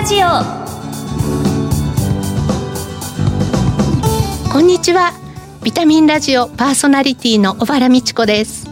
[0.00, 0.28] ラジオ。
[4.50, 5.12] こんにちは。
[5.62, 8.66] ビタミンラジオパーソナリティの小原美智子です。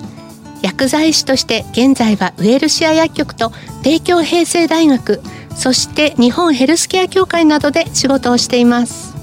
[0.62, 3.52] 薬剤師として現在はウェルシア薬局と
[3.82, 5.20] 帝京平成大学
[5.54, 9.14] そして日本ヘルスケア協会などで仕事をしています。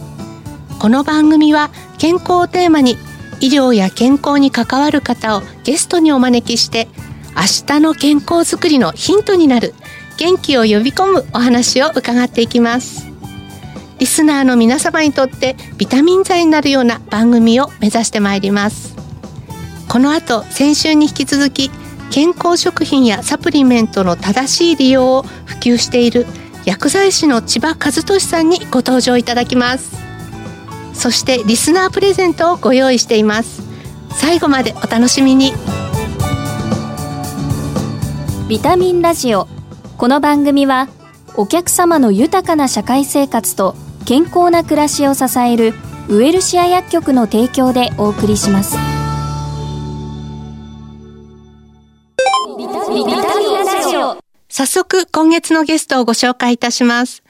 [0.77, 2.97] この番組は健康をテーマに
[3.41, 6.87] 医療や健康に関わる方をゲストにお招きして
[7.35, 9.73] 明日の健康づくりのヒントになる
[10.25, 13.05] 元気を呼び込むお話を伺っていきます。
[13.99, 18.95] リスナーの皆様にとってビタミン剤になるような番組を目指してまいります。
[19.87, 21.69] この後先週に引き続き
[22.09, 26.25] 健康食品やサプリメントの正しい利用を普及している
[26.65, 29.95] 薬剤師の千葉和俊さんにご登場いただきます。
[30.95, 33.61] そしてリスナープレゼントをご用意しています。
[34.09, 35.53] 最後までお楽しみに。
[38.47, 39.47] ビタミンラジオ
[39.97, 40.89] この番組は
[41.37, 45.73] お客様の豊かな社会生活と健康な暮らしを支える
[46.09, 48.77] ウエルシア薬局の提供でお送りします。
[52.57, 54.17] ビタミンラジオ。
[54.49, 57.23] 早速今月のゲストをご紹介いたします。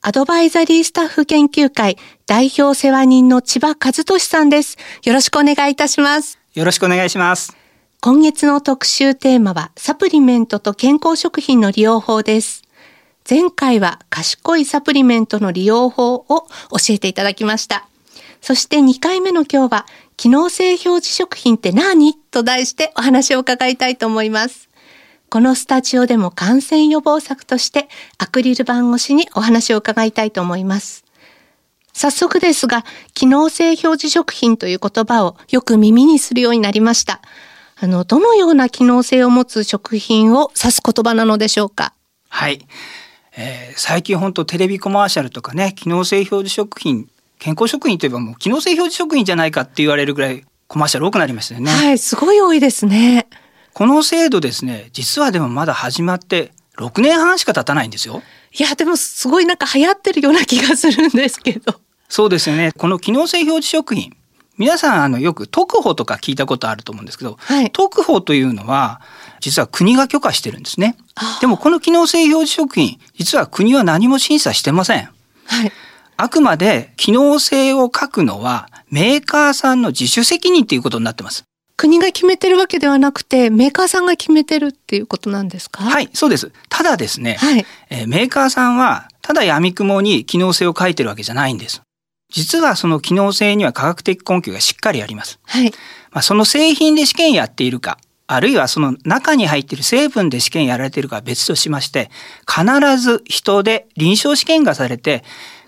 [0.00, 4.78] アドバイザリースタッフ研究会代表世話人の千葉和俊さんです。
[5.04, 6.38] よろしくお願いいたします。
[6.54, 7.63] よろしくお願いします
[8.04, 12.62] 今月の特集テーマはサプリメントと健康食品の利用法です。
[13.26, 16.46] 前回は賢いサプリメントの利用法を教
[16.90, 17.88] えていただきました。
[18.42, 19.86] そして2回目の今日は
[20.18, 22.12] 機能性表示食品って何？
[22.12, 24.68] と題してお話を伺いたいと思います。
[25.30, 27.88] このスタジオでも感染予防策として
[28.18, 31.06] アクリル板越しにお話を伺いたいと思います。
[31.94, 37.22] 早速ですが、機能性表示食品という言葉をよく耳にするようになりました。
[37.84, 41.92] あの、どのような機能性を持つ食品を指す言葉なのでしょうか？
[42.30, 42.66] はい。
[43.36, 51.70] えー、最近本当テレビコマーシャルとかね、機能性表示食品、健康食品といえばもう機能性表示食品じゃないかって言われるぐらいコマーシャル多くなりましたよね。
[51.70, 53.26] はい、すごい多いですね。
[53.74, 58.22] この制度ですね、実はでもまだ始まって6年半しか経たないんですよ。
[58.58, 61.78] いや、でもすごいなんか流行ってるような気がするんですけど。
[62.08, 62.72] そうですよね。
[62.72, 64.16] この機能性表示食品。
[64.56, 69.00] 皆さんあのよく特保とか聞いたことあると思うんですけど、はい、特保というのは
[69.40, 70.96] 実は国が許可してるんですね。
[71.40, 75.08] でもこの機能性表示食品実は国は何も審査してません。
[75.46, 75.72] はい、
[76.16, 81.44] あくまで機能性を書くのはメーカーさんの自主責任ということになってます。
[81.76, 85.82] 国が決めてるわけではなくてメーカーさんが決めてるっていうことなんですか？
[85.82, 86.52] はいそうです。
[86.68, 91.82] ただですね、はい、えー、メーカーさんはただ闇雲に機能性を書いてるわけじゃないんです
[92.34, 95.38] 実はその機能性には科学的根拠がしっかりあります。
[95.44, 95.70] はい。
[96.10, 97.96] まあ、その製品で試験やっているか、
[98.26, 102.10] あるいはその中に入っている成分で試験やられているかは別としまして、
[102.46, 105.22] 必ず人で臨床試験がされて、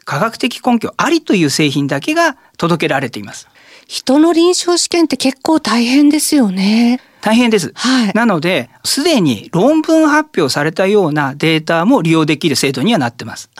[0.04, 3.48] 科学的根拠ありという製品だけが届けられています。
[3.86, 7.00] 人の臨床試験って結構大変ですよね。
[7.20, 7.72] 大変です。
[7.76, 13.50] はい、なので、すでに論文発表されたようなデータも利用できる制度にはなってます。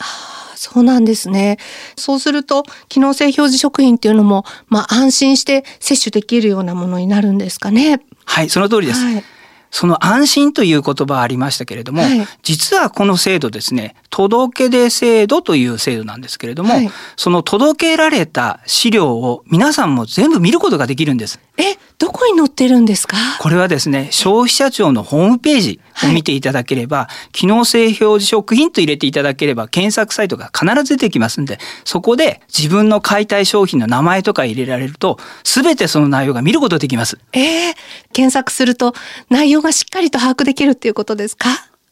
[0.57, 1.57] そうなんですね。
[1.95, 8.01] そうすると、機能性表示食品っていうのも、まあ安心して摂取できるようなものになるんですかね。
[8.25, 9.03] はい、その通りです。
[9.03, 9.23] はい
[9.69, 21.39] その安心という言葉ありましたけれども、はい、実はこの制度ですね、届け出制度という制度なんですけれども、はい、その届けられた資料を皆さんも全部見ることができるんです。
[21.57, 23.17] え、どこに載ってるんですか？
[23.39, 37.17] これはですね、消費者庁のホームページを見ていただければ、はい、機能性表示食品と入れていただければ、検索サイトが必ず出てきますんで、そこで自分の買いたい商品の名前とか入れられると、すべてその内容が見ることができます。
[37.33, 37.73] えー、
[38.13, 38.93] 検索すると
[39.29, 41.49] 内容がしっかりと把握できるっていうことですか？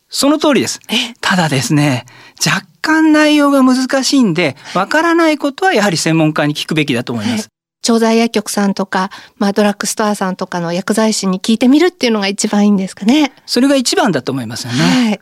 [0.08, 0.80] その通りです。
[1.20, 2.06] ただですね、
[2.46, 7.50] 若干内容が難しいんで、わからないことはやはり専門家に聞くべきだと思います。
[7.85, 13.32] 調剤薬局さんとか、まあ、ドラッグストアさんとかの薬剤師に聞いてみるっていうのが一番いいんですかね。
[13.46, 14.79] それが一番だと思いますよね。
[14.79, 15.20] はい。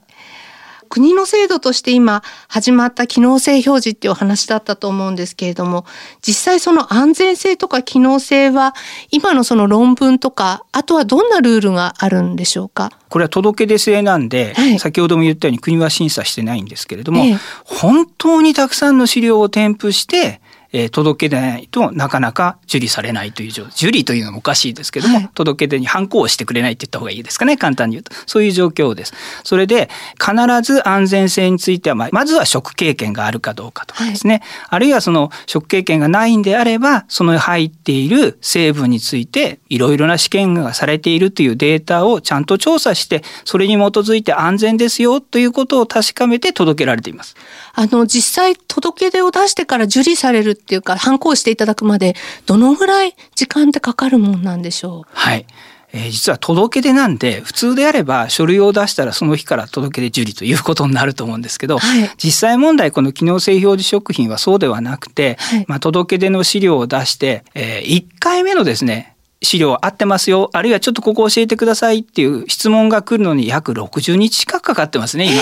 [0.90, 5.88] 国の制度として今始まった機能性表示っていうお話だったと思うんですけれども
[6.22, 8.76] 実際その安全性とか機能性は
[9.10, 12.92] 今のその論文とかあとはどんなルールがあるんでしょうか？
[13.10, 20.42] これは届け出制なんで、はい、先ほども言ったように国は審査してないんですけれども、ええ、本当にたくさんの資料を添付して
[20.74, 29.14] えー、届け出ないとなかなか受理されないという状受理というのもおかしいですけども、はい、届け出に反抗をしてくれないって言った方がいいですかね簡単に言うとそういう状況です。
[29.44, 29.90] それで
[30.20, 47.36] 必ず安全性についてはままずは食経験があるかどうかとかですね、はい、あるいはその食経験がないんであればその入っている成分についていろいろな試験がされているというデータをちゃんと調査してそれに基づいて安全ですよということを確かめて届けられています。
[47.74, 52.16] あの、実際届け出を出してから受理されるっていうか、反抗していただくまで、
[52.46, 55.10] どのぐらい時間ってかかるもんなんでしょう？
[55.12, 55.46] はい。
[55.96, 69.13] えー、実は届け出なんで普通であれば書類を出したらその日から届け出受理ということになると思うんですけど、はい、実際問題この機能性表示食品はそうではなくて、はい、まあ、届け出の資料を出して、えー、1回目のですね
[69.44, 75.42] 資料合ってますよあるいはちょっとここ教えてくださいっていう質問が来るのに約60日近くかかってますね今。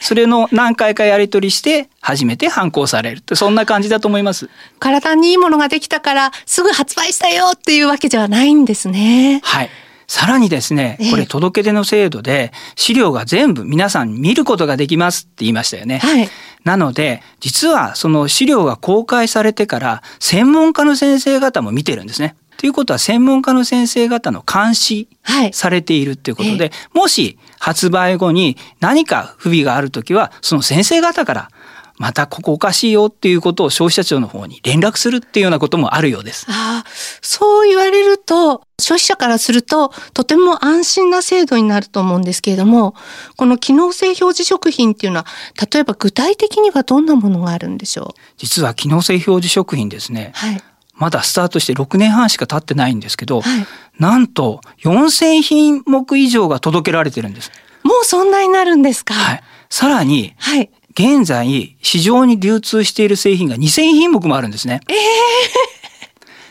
[0.00, 4.48] それの何回かやり取りして初めて反抗されるってそんな感じだと思います。
[4.78, 9.40] 体にいいものができたからすぐ発売したよっていうわけではないんですね。
[9.42, 9.70] はい。
[10.06, 15.98] さらにですね、これ届け出の制度で資料が全部皆さん見ることができますって言いましたよね。
[15.98, 16.28] はい、
[16.64, 22.36] なので、実はその資料が公開されてから専門家の先生方も見てるんですね。
[22.58, 25.08] ということは専門家の先生方の監視
[25.52, 31.50] されているっていうことで、はい、もし発売後に何か不備があるときは、その先生方から
[31.96, 36.46] またここおかしいよっていうことを消費者庁の方に連絡するっていうようなこともあるようです。
[36.48, 36.88] ああ、
[37.22, 42.94] そう言われると、消費者からすると、とても安心な制度になると思うんですけれども、
[43.36, 45.26] この機能性表示食品っていうのは、
[45.72, 48.20] 例えば具体的にはどんなものがあるんでしょう？
[48.36, 50.30] 実は機能性表示食品ですね。
[50.34, 50.62] はい。
[50.98, 53.66] まだスタートして6年半しか経ってないんですけど、はい、
[53.98, 57.50] なんと4000品目以上が届けられてるんです。
[57.84, 59.14] もうそんなになるんですか？
[59.14, 59.42] はい。
[59.70, 64.80] さらに、はい、現在市場に流通している製品が2000品目もあるんですね。
[64.88, 64.96] えー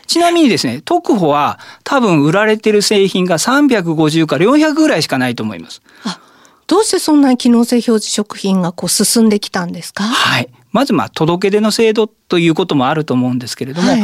[0.08, 5.82] ちなみにですね、特保は多分売られてる製品が350から400ぐらいしかないと思います。
[6.02, 6.18] あ、
[6.66, 10.04] どうしてそんなに機能性表示食品がこう進んできたんですか？
[10.04, 10.48] はい。
[10.72, 14.02] まずまあ届け出の制度ということもあると思うんですけれども、はい、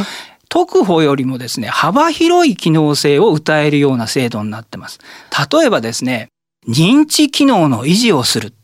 [0.49, 4.99] 特保よりもですね、幅広い機能性を謳えるような制度になってます。
[5.53, 6.29] 例えばですね、
[6.69, 8.55] 認知機能の維持をする機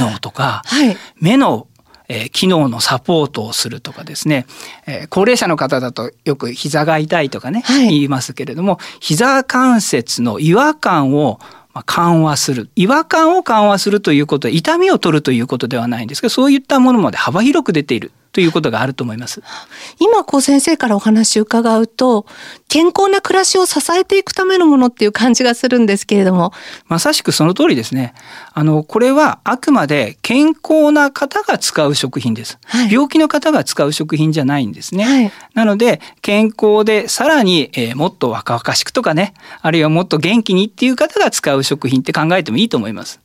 [0.00, 1.68] 能とか、はい、目の
[2.08, 4.46] えー、機能のサポートをするとかですね、
[4.86, 11.40] えー、高齢者の方だとよく膝が痛いとかね、はい、言いますけれども膝関節の違和感を
[11.84, 12.70] 緩和する。
[12.74, 19.42] 違和感を緩和するということ痛みを取るということではないんですけどそういったものまで幅広く出ているということがあると思います。
[19.98, 22.26] 今、こう先生からお話伺うと、
[22.68, 26.52] 健康な暮らしを支えていくためのものっていう感じがするんですけれども。
[26.86, 28.12] まさしくその通りですね。
[28.52, 32.58] あの、これはあくまで健康な方が使う食品です。
[32.66, 35.04] はい、病気の方が使う食品じゃないんですね。
[35.04, 39.32] はい、なので、健康でさらに、えー、もっと若々しくとかね、
[39.62, 43.18] あるいはもっと元気にっていう方が使う食品って考えてもいいと思います。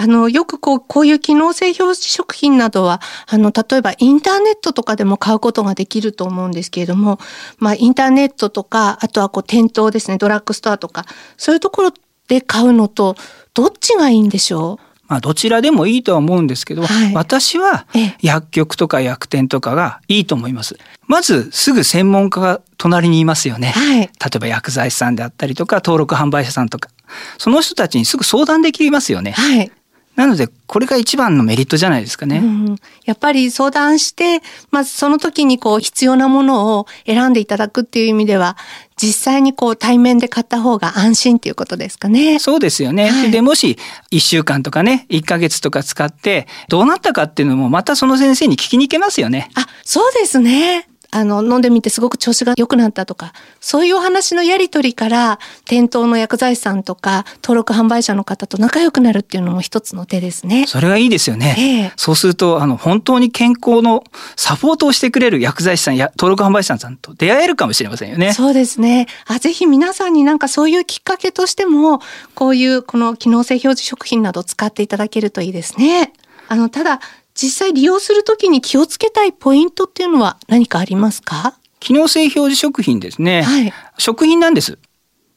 [0.00, 7.18] あの、よくこう、こういう機能性表示食品などは、あの、例えばインターネットとかでも買うことができると思うんですけれども、
[7.58, 11.04] まあ、インターネットとか、あとはこう、店頭ですね、ドラッグストアとか、
[11.36, 11.92] そういうところ
[12.28, 13.16] で買うのと、
[13.54, 14.84] どっちがいいんでしょう？
[15.08, 17.86] まあ、どちらでもいいとは思うんですけど、はい、私は
[18.20, 20.78] 薬局とか薬店とかがいいと思います。
[21.06, 23.72] まずすぐ専門家が隣にいますよね。
[23.74, 26.90] はい、例えば薬剤師さんであったりとか登録販売者さんとか。
[27.38, 29.30] その人たちにすぐ相談できますよね。
[29.30, 29.72] はい、
[30.18, 32.38] なので、これが一番のメリットじゃないですかね。
[32.38, 34.42] うん、やっぱり相談して、
[34.72, 38.56] まずその時にこう必要なものを選んでいただくっていう意味では、
[38.96, 42.40] 実際にこう対面で買った方が安心っていうことですかね。
[42.40, 43.10] そうですよね。
[43.10, 43.78] はい、で、もし
[44.10, 49.50] 1週間とかね、1ヶ月とか使ってどうなったかっていうのもまたその先生に聞きに行けますよね。
[49.54, 50.88] あ、そうですね。
[51.10, 60.66] あの、飲んでみてすごく調子が良くなったとか、そういうお話のやり取りから、店頭の薬剤師さんとか、登録販売者の方と仲良くなるっていうのも一つの手ですね。
[60.66, 61.56] それがいいですよね。
[61.58, 64.04] えー、そうすると、あの、本当に健康の
[64.36, 68.34] サポートをしてくれる薬剤師さんや登録販売者さんと出会えるかもしれませんよね。
[68.34, 69.06] そうですね。
[69.26, 72.00] あ、ぜひ皆さんになんかそういうきっかけとしても、
[72.34, 76.12] こういうこの機能性表示食品など使っていただけるといいですね。
[76.48, 77.00] あの、ただ、
[77.40, 81.56] 実際利用するときに気をつけたいポイントっていうのは何かありますか？
[81.78, 84.78] 機能性表示食品ですね、はい、食品なんです。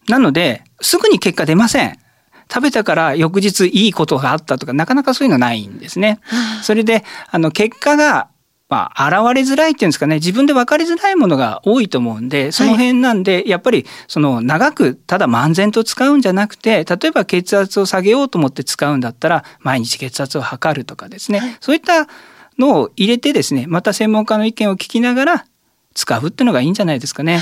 [0.08, 2.00] なので、すぐに結果出ません。
[2.51, 6.20] 食べたから翌日いいことがあったとか、なかなかそういうのないんですね。
[6.63, 8.29] それで、あの、結果が
[8.71, 22.07] まあ、現れづらいっていうんですかね、自分で分かりづらいものが多いと思うんで、その辺なんで、やっぱり、その、長く、ただ漫然と使うんじゃなくて、例えば血圧を下げようと思って使うんだったら、毎日血圧を測るとかですね、そういった
[22.57, 25.45] のを入れてですね、また専門家の意見を聞きながら、
[25.93, 27.41] 使うっていうのがいいんじゃないですかね。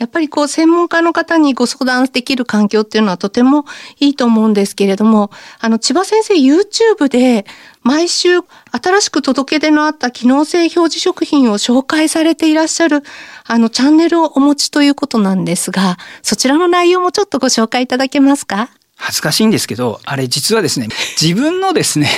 [0.00, 3.66] やっぱりこう専門家の方にご相談できる環境っていうのはとても
[3.98, 5.30] いいと思うんですけれども、
[5.60, 7.44] あの千葉先生 YouTube で
[7.82, 8.40] 毎週
[8.72, 13.02] 新しく届け出のあった機能性表示食品を紹介されていらっしゃる
[13.46, 18.70] あのチャンネルをお持ちということなんですが、そちらの内容もちょっとご紹介いただけますか？
[18.96, 20.88] 恥ずかしいんですけど、あれ実はですね、
[21.20, 22.08] 自分のですね、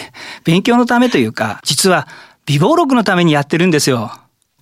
[0.45, 2.07] 勉強のためというか、実は
[2.47, 4.13] 微暴録のためにやってるんですよ。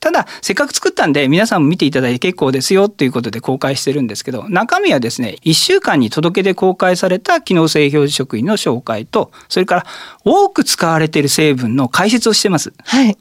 [0.00, 9.86] ただ、せっかく作ったんで、皆さんも見ていただいて結構ですよっていうことで公開してるんですけど、中身はですね、1週間に届け出公開された機能性表示食品の紹介と、それから
[10.24, 12.72] 多く使われている成分の解説をしてます。
[12.84, 13.16] はい。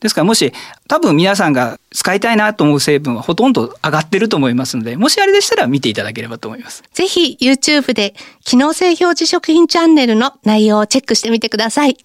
[0.00, 0.52] ですからもし
[0.86, 6.82] 多分皆さんが使いたいなと思う成分はほとんど上がってると思いますので、もしあれでしたら見ていただければと思います。
[6.92, 8.14] ぜひ YouTube で
[8.44, 11.96] 機能性表示食品チャンネルの内容をチェックしてみてください。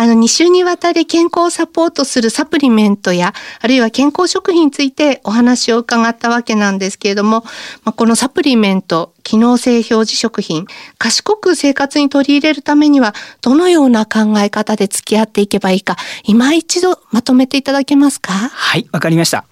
[0.00, 7.44] あの、2週にわたり健康をサポートするサプリメントや、あるいは健康食品についてお話を伺ったわけなんですけれども、
[7.82, 10.66] まあ、このサプリメント、機能性表示食品、
[10.98, 18.32] 賢く生活に取り入れるためには、どのような考え方で付き合っていけばいいか、今一度まとめていただけますか？
[18.32, 19.46] はい、わかりました。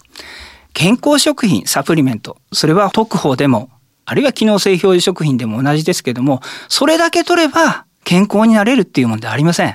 [0.75, 3.71] 健康食品、サプリメント、それは特報でも、
[4.05, 9.75] あるいは機能性表示食品でも同じですけども、それだけ取れば健康になれるっていうものではありません。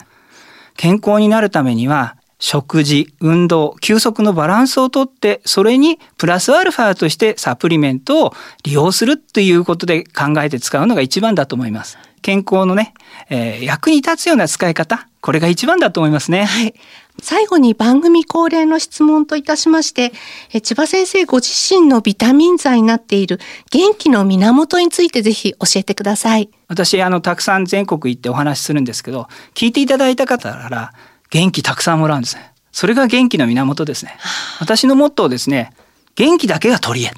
[0.77, 11.99] 健康になるためには食事、運動、休息のバランスをとって、それにプラスアルファとしてサプリメントを利用するということで考えて使うのが一番だと思います。
[12.23, 12.95] 健康のね、
[13.29, 16.45] えー、役に立つような使い方、これが一番だと思いますね。
[16.45, 16.73] はい。
[17.21, 20.11] 最後に番組恒例の質問といたしまして、
[20.51, 26.49] え千葉先生ご自身のビタミン剤になっている元気の源についてぜひ教えてください。
[26.67, 30.93] 私、あの、たくさん全国行ってお話しするんですけど、聞いていただいた方から
[31.29, 32.51] 元気たくさんもらうんですね。
[32.71, 34.17] それが元気の源ですね。
[34.59, 35.73] 私のモットーですね、
[36.15, 37.15] 元気だけが取り柄。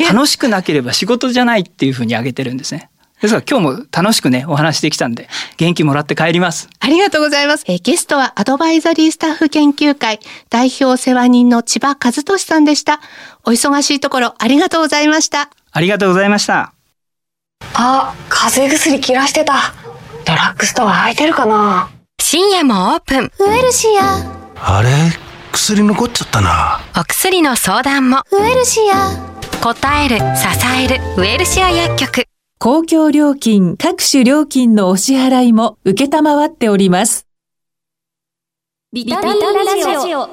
[0.12, 2.90] 楽しくなければ仕事じゃないっていうふうに挙げてるんですね。
[3.22, 6.68] ですから今日も楽しくね、お話できたんで、元気もらって帰ります。
[6.80, 7.64] ありがとうございます。
[7.68, 10.18] えゲストはアドバイザリースタッフ研究会
[10.50, 13.00] 代表世話人の千葉和俊さんでした。
[13.44, 15.48] お忙しいところありがとうございました。
[15.70, 16.74] ありがとうございました。
[17.74, 19.72] あ、風邪薬切らしてた。
[20.24, 23.30] ドラッグストア空いてるかな深夜もオープン。
[23.38, 24.78] ウエルシア。
[24.78, 24.90] あれ？
[25.52, 26.80] 薬残っちゃったな。
[26.98, 28.22] お薬の相談も。
[28.32, 29.30] ウエルシア。
[29.62, 30.22] 答える、支
[30.82, 32.26] える、ウエルシア薬局。
[32.62, 37.26] 公共料金各種料金のお支払いも受けたまわっております。
[38.92, 40.28] ビタミンラジオ。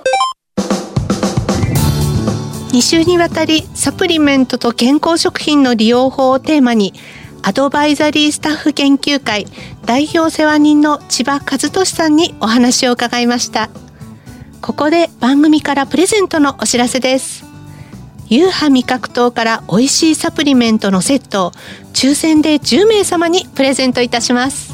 [2.72, 6.94] 2週にわたりサプリメントと健康食品の利用法をテーマに
[7.42, 9.48] アドバイザリースタッフ研究会
[9.88, 13.72] 代表世話人の千葉和俊さんにお話を伺いました
[14.62, 17.49] ここで番組からプレゼントのお知らせです
[18.30, 21.52] ユーハ味覚糖から美味しいサプリメントのセットを
[21.94, 24.74] 抽選で10名様にプレゼントいたします。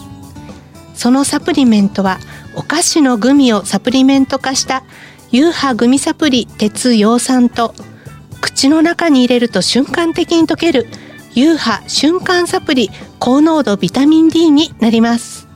[0.96, 2.20] そのサプリメントは
[2.56, 4.84] お菓子のグミをサプリメント化した
[5.32, 7.76] ユーハグミサプリ鉄葉酸と
[8.42, 10.88] 口の中に入れると瞬間的に溶ける
[11.34, 15.48] ユーハ瞬間サプリ高濃度ビタミン D になります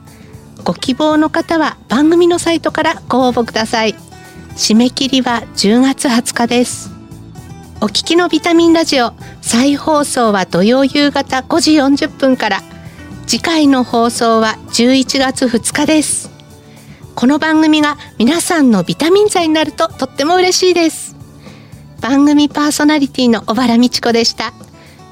[0.62, 3.94] ご希望の方は番組のサイトからご応募ください
[4.56, 6.99] 締め切りは10月20日です
[7.82, 12.60] お聞きのビタミンラジオ再放送は土曜夕方5時40分から。
[13.26, 16.30] 次回の放送は11月2日です。
[17.14, 21.16] この番組が皆さんのビタミン剤になるととっても嬉しいです。
[22.02, 24.52] 番組パーソナリティの小原美智子でした。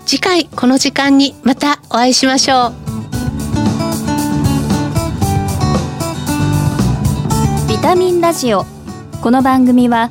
[0.05, 2.73] 次回この時間にまたお会いしましょう。
[7.67, 8.67] ビタミンラジオ。
[9.23, 10.11] この番組は